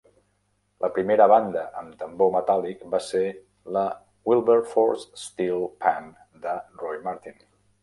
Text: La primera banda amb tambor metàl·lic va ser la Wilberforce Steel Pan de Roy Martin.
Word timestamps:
La 0.85 0.89
primera 0.93 1.27
banda 1.31 1.65
amb 1.81 1.93
tambor 1.99 2.31
metàl·lic 2.37 2.81
va 2.95 3.01
ser 3.09 3.21
la 3.77 3.85
Wilberforce 4.33 5.23
Steel 5.27 5.65
Pan 5.87 6.11
de 6.49 6.59
Roy 6.83 7.03
Martin. 7.09 7.41